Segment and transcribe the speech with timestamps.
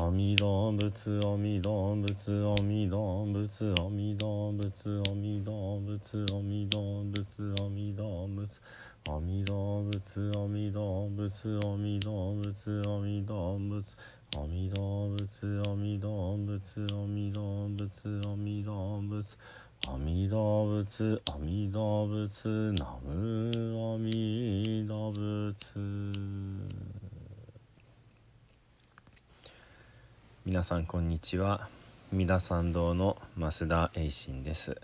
[0.00, 8.48] 阿弥陀仏阿弥陀仏阿弥陀仏阿弥陀仏阿弥陀仏阿弥陀仏阿弥陀仏
[9.08, 13.96] 阿弥陀仏阿弥陀仏阿弥陀仏阿弥陀仏
[14.36, 19.38] 阿弥陀仏阿弥陀仏阿弥陀仏阿弥陀仏
[19.88, 23.14] 阿弥陀仏阿弥陀仏ナム
[23.74, 25.80] 阿弥陀仏
[30.44, 31.68] 皆さんこんにちは。
[32.12, 34.76] 三田参道の増田栄信です。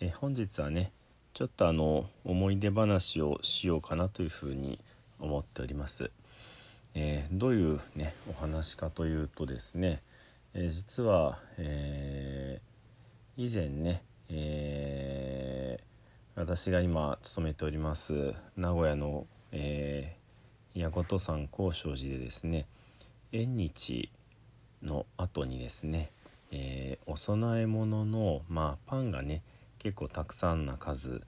[0.00, 0.92] え本日はね
[1.34, 4.78] ちょっとあの思い出話をしようかなというふうに
[5.18, 6.10] 思っております、
[6.94, 10.02] えー、どういうねお話かというとですね、
[10.52, 15.80] えー、実は、えー、以前ね、え
[16.34, 22.66] 私が今勤めております名古屋の、えー、矢事山高尚寺でですね
[23.32, 24.10] 縁日
[24.82, 26.10] の後にですね、
[26.50, 29.42] えー、お供え物の、まあ、パンがね
[29.78, 31.22] 結構たくさんな数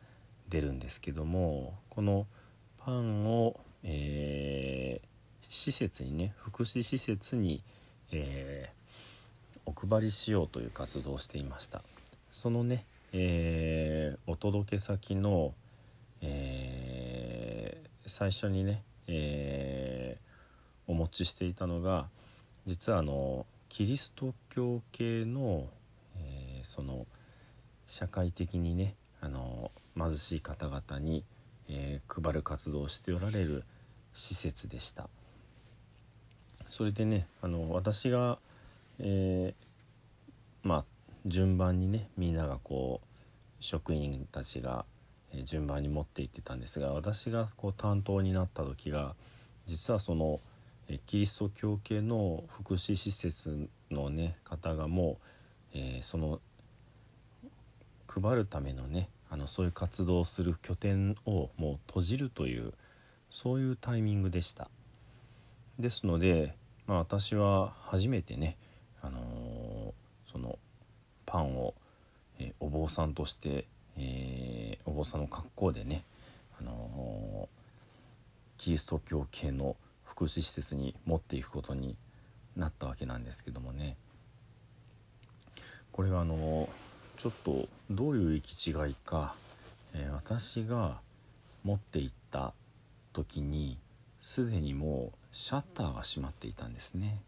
[0.55, 2.29] 出るんですけどもこの
[2.79, 7.61] パンを、えー、施設にね福祉施設に、
[8.13, 11.83] えー、お配りしようという活動をしていました。
[12.31, 15.55] そのね、えー、お届け先の、
[16.21, 20.19] え最初にね、え
[20.87, 22.07] お持ちしていたのが
[22.67, 25.67] 実はあのキリスト教系の、
[26.17, 27.07] えー、その
[27.87, 28.95] 社会的にね
[29.25, 31.25] あの貧しい方々に、
[31.69, 33.65] えー、配る活動をしておられる
[34.13, 35.09] 施設でした。
[36.69, 38.39] それでねあの私が、
[38.99, 40.85] えー、まあ
[41.27, 43.07] 順番にねみんながこう
[43.61, 44.85] 職員たちが、
[45.33, 49.15] え順番に持って行ってたんですが私がこう担当になった時が
[49.67, 50.41] 実はその
[51.07, 55.19] 「キリスト教系の福祉施設の、ね、方がも
[55.75, 56.41] う、えー、その
[58.07, 62.73] 配るためのねあのそういう活動をする拠点をもう閉じるという
[63.31, 64.71] そういうタイミングでした。
[65.77, 66.55] ですので、
[66.87, 68.57] まあ、私は初めてね、
[69.03, 70.57] あのー、その
[71.27, 71.75] パンを、
[72.39, 73.67] え、お坊さんとして、
[73.99, 76.05] えー、お坊さんの格好でね、
[76.61, 77.49] あの
[78.57, 79.75] キリスト教系の
[80.05, 81.97] 福祉施設に持っていくことに
[82.57, 83.97] なったわけなんですけどもね。
[85.91, 86.69] これはあの
[87.17, 89.35] ちょっとどういう行き違いか、
[89.95, 90.99] えー、私が
[91.65, 92.53] 持っていった
[93.13, 93.79] 時に
[94.21, 97.21] すでにもうシャッターが閉まっていたんですね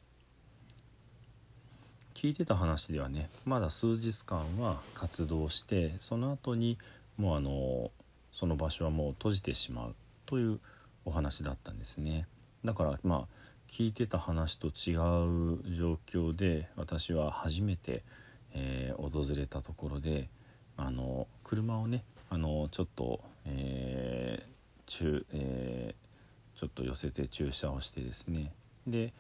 [2.14, 6.78] 聞いてた話ではねまだ数日間は活動してその後に
[7.18, 7.90] もうあの
[8.32, 9.94] その場所はもう閉じてしまう
[10.26, 10.58] という
[11.04, 12.26] お話だったんですね。
[12.64, 18.02] だからまあ聞いてた話と違う状況で私は初めて、
[18.54, 20.28] えー、訪れたところで
[20.76, 24.56] あの車をねあのちょっと、えー
[24.86, 28.52] 中えー、ちょっと寄せて駐車をしてですね
[28.86, 29.12] で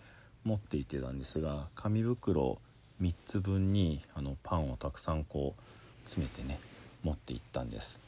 [0.44, 2.58] 持っていってたんですが紙袋
[3.02, 5.60] 3つ分にあのパンをたくさんこう
[6.04, 6.58] 詰めてね
[7.02, 7.98] 持って行ったんです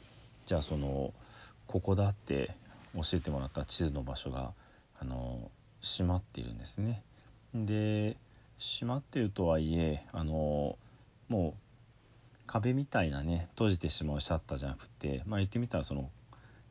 [0.47, 1.13] じゃあその
[1.67, 2.55] ここだって
[2.95, 4.53] 教えてもらった地図の場所が
[5.01, 5.51] あの
[5.83, 7.03] 閉まっているんですね。
[7.55, 8.17] で
[8.59, 10.77] 閉まっているとはいえあの
[11.29, 11.55] もう
[12.47, 16.11] 壁みたいなね閉じてしまうシャッターじゃなくてまあ言ってみたらその、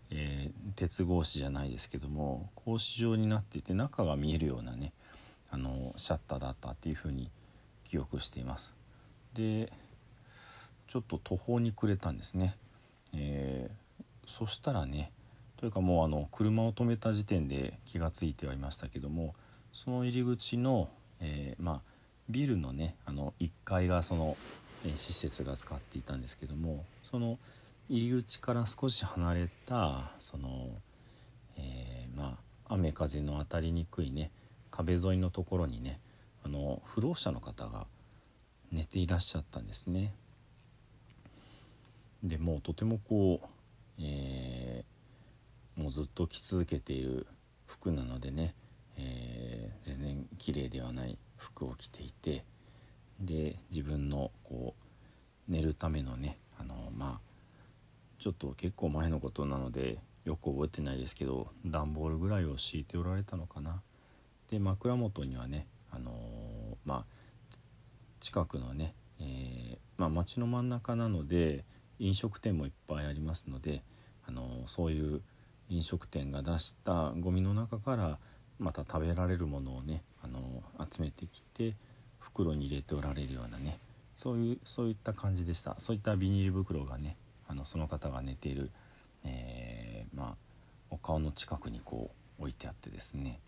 [0.09, 4.91] えー、鉄格子じゃないですけども格子状になっていて中が見えるようなね
[5.51, 7.29] あのシャッターだったっていうふうに
[7.85, 8.73] 記憶しています。
[9.33, 9.71] で
[10.87, 12.55] ちょっと途方に暮れたんですね。
[13.13, 15.11] えー、そしたらね
[15.57, 19.35] というかもうあの車を止めた時点で気が付いてはいましたけども
[19.73, 20.89] その入り口の、
[21.19, 21.96] えー、まあ、
[22.29, 24.37] ビルのねあの1階がその、
[24.85, 27.37] えー、施設が使っていたんですけどもその
[27.89, 30.69] 入り口から少し離れたその、
[31.57, 32.37] えー、ま
[32.67, 34.31] あ雨風の当たりにくいね
[34.71, 35.99] 壁沿いのところにね
[36.43, 37.87] あの不老者の方が
[38.71, 40.13] 寝ていらっしゃったんですね。
[42.23, 43.47] でもうとてもこう、
[44.01, 47.27] えー、もうずっと着続けている
[47.67, 48.53] 服なのでね、
[48.97, 52.43] えー、全然綺麗ではない服を着ていて
[53.19, 57.27] で自分のこう寝るためのねあのまあ
[58.19, 63.81] ちょっと結構前のことなのでよく覚えてないですけど段ボールぐらいを敷いておられたのかな。
[64.49, 66.13] で枕元にはね、あのー、
[66.85, 67.55] まあ、
[68.19, 71.65] 近くのね、えー、まあ、町の真ん中なので
[71.99, 73.83] 飲食店もいっぱいありますので、
[74.25, 75.21] あのー、そういう
[75.69, 78.19] 飲食店が出したゴミの中から
[78.57, 81.75] また食べられるものをね、あの集めてきて
[82.19, 83.79] 袋に入れておられるようなね
[84.15, 85.75] そういうそういった感じでした。
[85.79, 87.15] そういったビニール袋がね
[87.47, 88.71] あのその方が寝ている、
[89.23, 90.35] えー、まあ、
[90.89, 93.39] お顔の近くにこう置いてあってですね。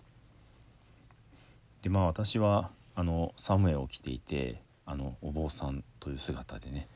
[1.81, 6.87] でまあ私はあのサムエを着ていてあのお坊さんという姿でね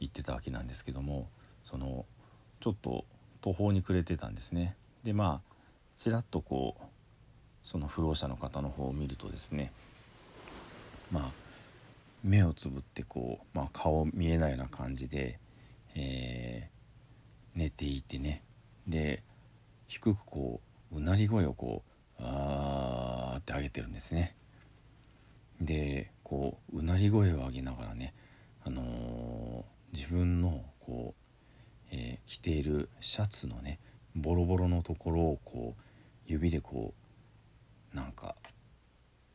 [0.00, 1.28] 行ってたわけなんですけども
[1.64, 2.04] その
[2.60, 3.04] ちょっと
[3.40, 4.76] 途方に暮れてたんですね。
[5.02, 5.54] でまあ
[5.96, 6.82] ちらっとこう
[7.64, 9.72] その不老者の方の方を見るとですね
[11.10, 11.44] まあ
[12.22, 15.38] 目をつぶってこう、まあ、顔見えないような感じで、
[15.94, 18.42] えー、寝ていてね
[18.86, 19.22] で
[19.88, 20.60] 低くこ
[20.92, 24.34] ううなり声をこう「あー」って上げてるんですね。
[25.60, 28.14] でこううなり声を上げながらね、
[28.64, 33.78] あのー、自分のこう、えー、着ているシャツのね
[34.16, 35.82] ボロボロのところをこう
[36.26, 37.03] 指でこう
[37.94, 38.34] なんか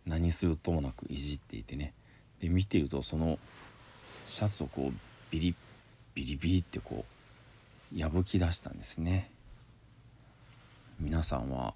[0.06, 1.94] 何するともなくいじっていてね。
[2.40, 3.40] で見てるとその
[4.28, 4.94] シャツをこう
[5.32, 5.56] ビリ
[6.14, 7.06] ビリビリってこ
[7.96, 9.32] う破き出したんですね。
[11.00, 11.74] 皆さんは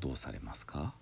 [0.00, 0.92] どうされますか？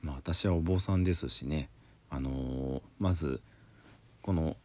[0.00, 1.68] まあ私はお坊さんですしね。
[2.10, 3.40] あのー、まず
[4.22, 4.56] この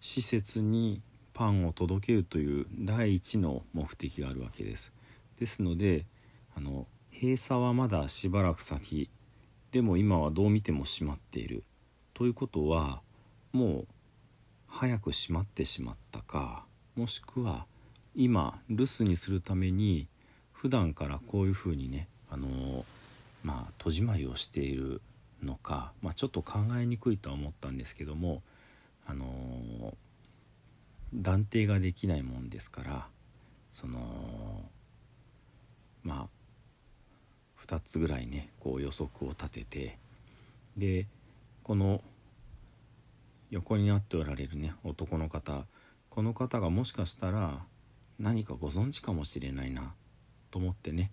[0.00, 1.00] 施設に
[1.34, 4.92] パンを届けるという第一の目的があるわけです。
[5.38, 6.04] ですので
[6.56, 9.10] あの閉鎖はまだしばらく先
[9.70, 11.64] でも今はどう見ても閉まっている。
[12.14, 13.00] ということは
[13.52, 13.86] もう
[14.68, 16.64] 早く閉まってしまったか
[16.96, 17.66] もしくは
[18.14, 20.08] 今留守にするために
[20.52, 22.84] 普段からこういうふうにねあの
[23.42, 25.00] まあ戸締まりをしている
[25.42, 28.42] のか、まあ、ちょっと考えにくいとは思ったんですけども
[29.06, 29.26] あの
[31.14, 33.06] 断定ができないもんですから
[33.70, 34.70] その
[36.02, 36.41] まあ
[37.66, 39.98] 2つぐらいねこう予測を立てて
[40.76, 41.06] で
[41.62, 42.02] この
[43.50, 45.64] 横になっておられるね男の方
[46.08, 47.60] この方がもしかしたら
[48.18, 49.92] 何かご存知かもしれないな
[50.50, 51.10] と思ってね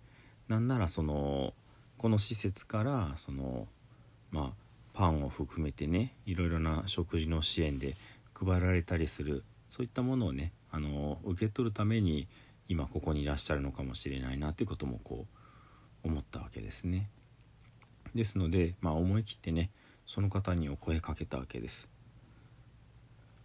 [0.47, 1.53] なんならその
[1.97, 3.67] この施設からその
[4.31, 4.49] まあ
[4.93, 7.95] パンを含めてねいろいろな食事の支援で
[8.33, 12.27] 配られたりするそういったものをねあの受け取るために
[12.67, 15.38] 今ここにいらっしゃるのかもしれないなということもこう
[16.03, 17.09] 思ったわけですね。
[18.15, 19.71] ですので、まあ、思い切ってね
[20.05, 21.87] その方にお声かけたわけです。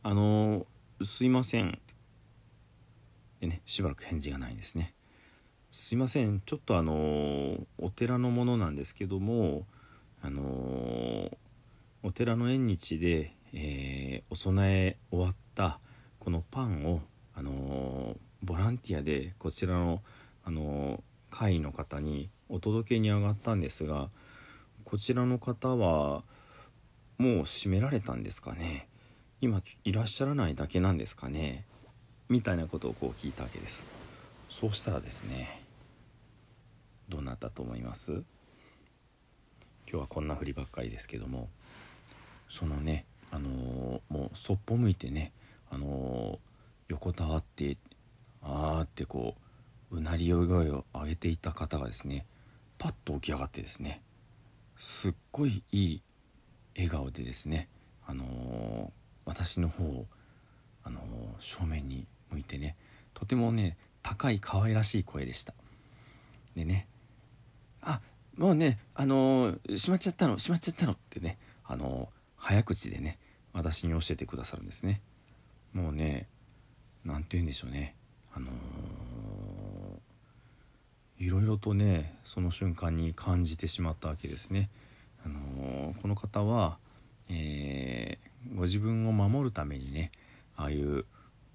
[0.03, 0.67] あの
[1.03, 1.79] すいません。
[3.41, 4.95] でねしばらく返事がないんですね。
[5.71, 9.67] すいませんちょっとあのお寺のものなんですけども
[10.23, 11.37] あの
[12.05, 15.81] お寺の縁日で、えー、お供え終わった
[16.21, 17.01] このパンを
[17.35, 20.01] あのボランティアでこちらの
[20.45, 24.09] あの会の方にお届けに上がったんですが
[24.85, 26.23] こちらの方は
[27.19, 28.89] もう閉められたんですかね？
[29.41, 31.65] 今いらっしゃらないだけなんですかね？
[32.29, 33.85] みたいなことをこう聞いたわけです。
[34.51, 35.63] そうしたらですね
[37.09, 38.13] どうなったと思います？
[38.13, 38.25] 今
[39.87, 41.49] 日はこんなふりばっかりですけども
[42.49, 45.33] そのねあのー、もうそっぽ向いてね
[45.71, 47.77] あのー、横たわって
[48.43, 49.35] あーってこ
[49.91, 52.27] ううなり声を上げていた方がですね
[52.79, 54.03] パッと起き上がってですね
[54.79, 56.03] すっごいいい
[56.77, 57.69] 笑顔でですね、
[58.07, 58.91] あのー、
[59.25, 60.07] 私の方を、
[60.83, 61.03] あのー、
[61.39, 62.77] 正面に向いてね
[63.15, 65.55] とてもね高い可愛らしい声でした。
[66.57, 66.87] でね
[67.81, 68.01] あ
[68.37, 73.19] もうねあのー、しまっちゃったのしまっちゃったのってねあの早口でね
[73.53, 75.01] 私に教えてくださるんですね。
[75.73, 76.29] もうね
[77.05, 77.95] 何て言うんでしょうね。
[78.35, 78.49] あの
[81.25, 84.69] いろいろとねその瞬間に感じてしまったわけですね。
[85.25, 86.77] あのー、この方は、
[87.31, 90.13] えー、ご自分を守るためにね、
[90.55, 91.07] ああいう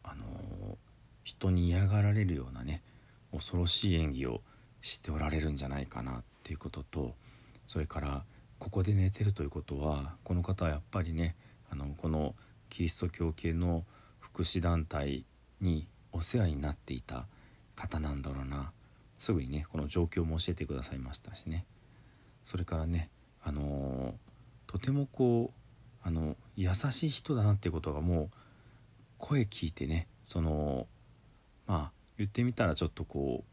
[0.03, 0.77] あの
[1.23, 2.81] 人に嫌がられるようなね
[3.31, 4.41] 恐ろしい演技を
[4.81, 7.13] しておられるんじゃないかなっていうことと
[7.67, 8.23] それから
[8.57, 11.35] ここで寝てるということはこの方はやっぱりね
[11.71, 12.33] あのこの
[12.69, 13.83] キリスト教系の
[14.19, 15.25] 福祉団体
[15.61, 17.27] にお世話になっていた
[17.75, 18.71] 方なんだろうな
[19.19, 21.65] すぐにねこの状況も教えてくださいましたしね
[22.43, 23.09] それからね
[23.43, 28.29] あのー、とてもこうあの優しい人だなっていうことがもう
[29.17, 30.87] 声聞いてねその
[31.67, 33.43] まあ言ってみたらちょっとこ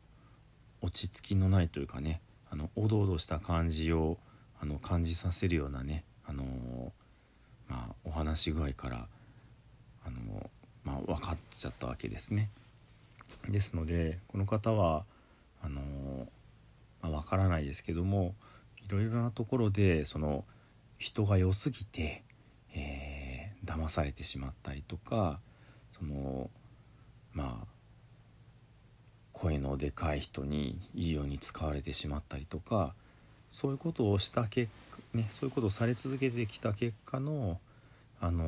[0.83, 2.21] う落ち着きのないというかね
[2.51, 4.19] あのおどおどした感じを
[4.61, 6.47] あの感じさせるようなねあのー、
[7.69, 9.07] まあ、お話し具合から
[10.05, 10.49] あのー、
[10.85, 12.51] まあ、分かっちゃったわけですね。
[13.49, 15.05] ですのでこの方は
[15.63, 16.29] あの
[17.03, 18.35] まあ、分からないですけども
[18.85, 20.45] いろいろなところでその
[20.99, 22.25] 人が良すぎて、
[22.75, 25.41] えー、騙されてしまったりとか
[25.99, 26.51] その
[27.33, 27.67] まあ
[29.33, 32.95] 声のでかい人にいいように使われてしまったりとか
[33.51, 37.59] そういうことをした結果ねそういうことをされ続けてきた結果の
[38.21, 38.45] あの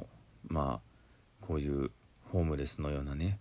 [0.00, 0.04] ー、
[0.48, 1.90] まあこういう
[2.32, 3.38] ホームレスのようなね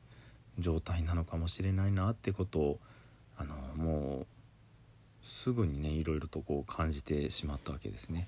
[0.60, 2.80] 状態なのかもしれないなってことを
[3.38, 4.26] あのもう
[5.26, 8.28] すぐにねいろいろとこう感じてしまったわけですね。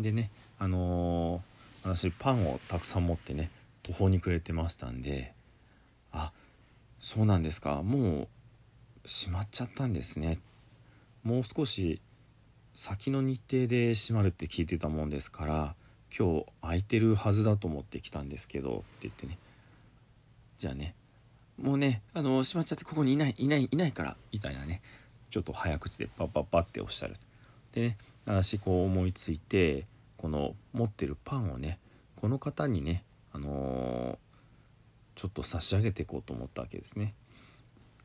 [0.00, 3.50] でねあのー、私パンをたくさん持ってね
[3.82, 5.32] 途方に暮れてましたんで
[6.12, 6.32] あ
[6.98, 7.82] そうなんですか。
[7.82, 8.28] もう
[9.06, 10.38] 閉まっちゃったんですね。
[11.22, 12.00] もう少し
[12.74, 15.74] 先の日程で閉まるって聞いてたもんですから
[16.16, 19.38] 今日空いてるはずだと思って来たんですけどって言ってね。
[20.58, 20.94] じゃあね
[21.60, 24.82] もうねあの閉まっちゃってここにいないいないいないからみたいなね。
[25.30, 27.16] ちょっと早口でパッパッパっておっしゃる。
[27.72, 31.78] でね私こう思いついてこの持ってるパンをね
[32.16, 37.14] この方にねあのー、ちょっと差し上げていこうと思ったわけですね。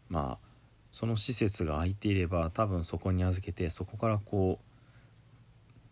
[0.09, 0.49] まあ
[0.91, 4.59] その施設が空いていれば多分そこに預けてそこからこ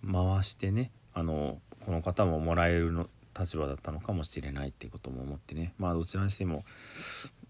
[0.03, 3.07] う回してねあのこの方ももらえるの
[3.39, 5.73] 立場だったのかもしれないっていうことも思ってね。
[5.77, 6.65] まあどちらにしても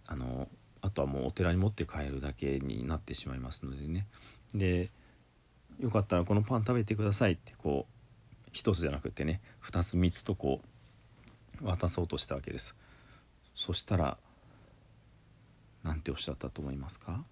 [0.08, 0.48] あの
[0.82, 4.08] あとはもうお寺に持って帰るだけになってしまいますのでね。
[4.56, 4.90] で
[5.80, 7.86] よかったらこのパン食べてくださいってこ
[8.48, 10.62] う1つじゃなくてね2つ3つとこ
[11.62, 12.76] う渡そうとしたわけです。
[13.54, 14.18] そしたら
[15.84, 17.24] 何ておっしゃったと思いますか？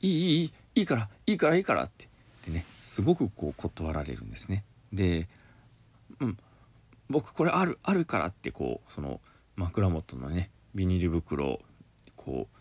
[0.00, 2.08] いいいいいいからいいからいいからって。
[2.46, 4.64] でねすごくこう断られるんですね。
[4.92, 5.28] で
[6.20, 6.38] うん
[7.08, 9.20] 僕これあるあるからってこうその
[9.54, 11.60] 枕元のねビニール袋を
[12.16, 12.56] こう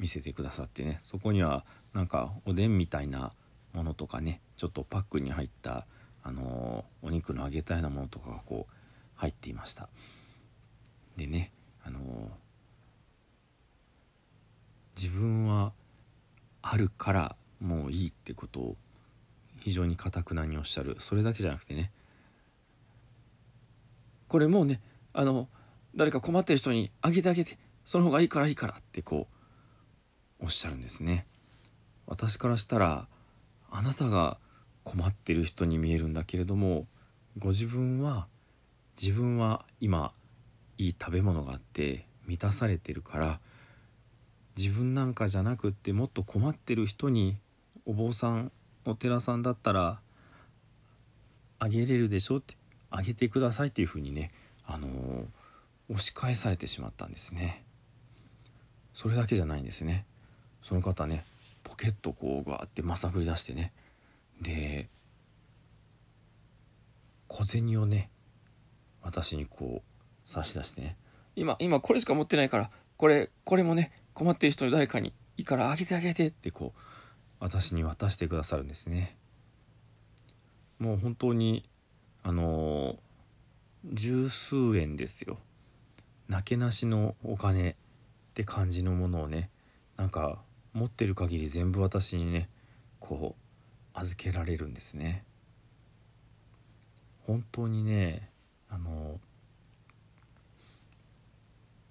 [0.00, 3.32] 見せてくださってねそこにはなんかおでんみたいな
[3.72, 5.86] ものとかねちょっとパックに入った
[6.22, 8.72] あのー、お肉の揚げたようなものとかがこう
[9.16, 9.88] 入っていました。
[11.16, 11.52] でね
[11.84, 12.02] あのー、
[14.96, 15.72] 自分は
[16.62, 18.76] あるからもういいってことを
[19.60, 20.96] 非常にかたくなにおっしゃる。
[21.00, 21.90] それだけじゃなくてね
[24.28, 24.80] これもうね
[25.12, 25.48] あの
[25.96, 29.26] 誰か困ってる人にあげてあげてその方がいいからいいからってこ
[30.40, 31.26] うおっしゃるんですね。
[32.06, 33.08] 私からしたら
[33.70, 34.38] あなたが
[34.84, 36.86] 困ってる人に見えるんだけれども
[37.38, 38.26] ご自分は
[39.00, 40.12] 自分は今
[40.78, 43.40] いい食べ物があって満たされてるから
[44.56, 47.36] 自分なんかじゃなくってもっと困ってる人に
[47.84, 48.52] お坊さん
[48.86, 50.00] お寺さんだったら
[51.58, 52.56] あげれるでしょって
[52.90, 54.32] あげてくださいっていうふうにね、
[54.66, 55.26] あのー、
[55.90, 57.64] 押し返されてしまったんですね。
[58.94, 60.04] それだけじゃないんですね。
[60.62, 61.24] その方ね
[61.62, 63.72] ポケットこうガーってまさぐり出してね。
[64.40, 64.88] で
[67.28, 68.10] 小銭をね
[69.02, 70.96] 私にこう差し出してね。
[71.36, 76.80] 今今これしか持ってないからこれこれもね困ってる人に誰かにいいからあげてあげてってこう
[77.38, 79.16] 私に渡してくださるんですね。
[80.78, 81.68] もう本当に
[82.28, 82.98] あの
[83.90, 85.38] 十数円ですよ。
[86.28, 87.74] なけなしのお金っ
[88.34, 89.48] て感じのものをね
[89.96, 90.38] なんか
[90.74, 92.50] 持ってる限り全部私にね
[93.00, 93.34] こ
[93.94, 95.24] う預けられるんですね。
[97.26, 98.28] 本当にね
[98.68, 99.18] あの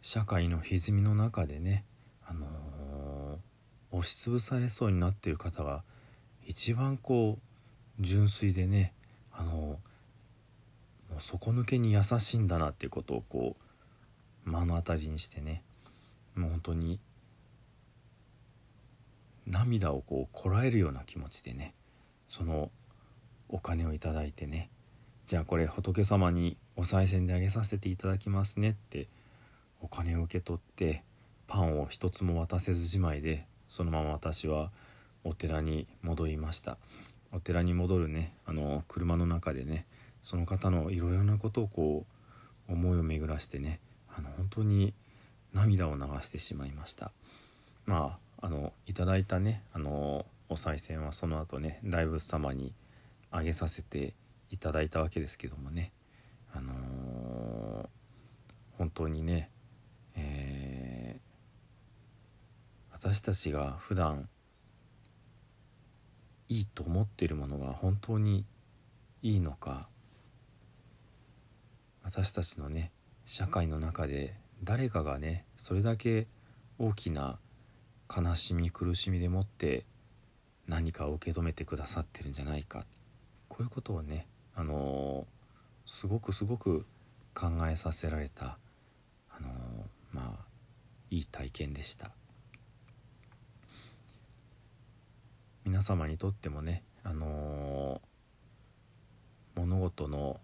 [0.03, 1.84] 社会の歪みの中でね
[2.27, 2.46] あの
[3.89, 5.82] 押しつぶされそうになってる方が
[6.46, 8.94] 一番こう純粋でね
[9.34, 9.79] あの
[11.20, 13.56] 底抜けに優しいんだなっていうことをこ
[14.46, 15.64] う目の当たりにしてね。
[16.36, 17.00] もう本当に
[19.48, 21.74] 涙をこうこらえるような気持ちでね
[22.30, 22.70] その
[23.50, 24.70] お金をいただいてね
[25.26, 29.08] じゃあこれ仏様にお賽銭であげさせていただきますねって
[29.82, 31.04] お金を受け取って
[31.48, 34.70] パンを一つも渡せずじまいでそのまま私は
[35.24, 36.78] お寺に戻りました。
[37.34, 39.86] お寺に戻るねあの車の中でね
[40.27, 42.05] その方のいろいろなことをこ
[42.67, 43.79] う思いを巡らしてね
[44.13, 44.93] あの本当に
[45.53, 47.13] 涙を流してしまいました。
[47.86, 52.74] まああのいただいたねあのお賽銭はその後ね大仏様に
[53.31, 54.15] あげさせて
[54.51, 55.93] いただいたわけですけどもね
[56.53, 57.88] あのー、
[58.77, 59.50] 本当にね、
[60.17, 64.27] えー、私たちが普段
[66.50, 68.43] いいと思っているものが本当に
[69.22, 69.88] いいのか
[72.08, 72.94] 私たちのね
[73.26, 74.34] 社会の中で
[74.64, 76.26] 誰かがねそれだけ
[76.80, 77.38] 大きな
[78.10, 79.84] 悲しみ苦しみでもって
[80.68, 82.86] 何かを受け止めてくださってるんじゃないか。
[83.50, 86.86] こういうことをねあのー、すごくすごく
[87.34, 88.58] 考えさせられた
[89.30, 89.52] あのー、
[90.14, 90.46] まあ
[91.10, 92.12] いい体験でした。
[95.66, 100.40] 皆様にとってもねあのー、物事の、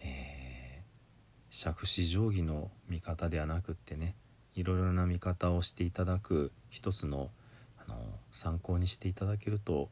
[0.00, 0.38] え
[1.50, 4.14] 杓子定規の見方ではなくってね
[4.54, 7.30] いろいろな見方をしていただく一つの
[7.78, 7.96] あの
[8.30, 9.88] 参考にしていただけると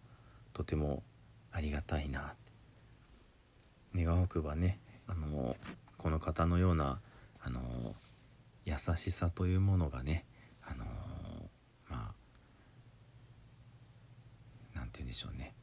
[0.52, 1.02] とても
[1.50, 2.34] ありがたいな。
[3.94, 5.56] 願わくばねあの
[5.96, 7.00] この方のような
[7.42, 7.60] あの
[8.64, 10.24] 優しさというものがね
[10.62, 10.84] あの
[11.88, 12.12] まあ
[14.74, 15.54] 何て言うんでしょうね。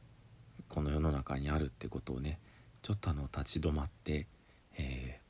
[0.68, 2.38] この世の中にあるってことをね
[2.82, 4.26] ちょっとあの立ち止まって、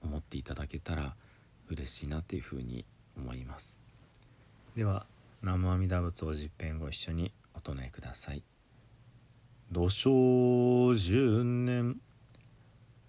[0.07, 1.15] 思っていただけたら
[1.69, 2.85] 嬉しいなというふうに
[3.17, 3.81] 思います。
[4.77, 5.07] では
[5.43, 8.43] 南無阿弥陀仏を実編ご一緒にお唱えください
[9.73, 12.01] 「土生十年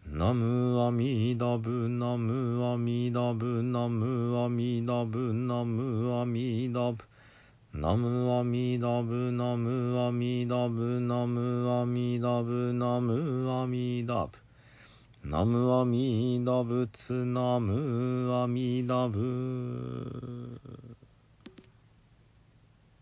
[0.06, 7.06] 南無阿弥陀仏南無阿弥陀仏南無阿弥陀仏南無阿弥陀仏」
[7.74, 14.47] 南無阿弥陀仏南無阿弥陀仏ナムアミダブナムアミダブ
[15.30, 20.58] ナムアミダブツナムアミダブ